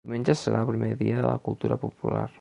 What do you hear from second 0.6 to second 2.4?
el dia de la cultura popular.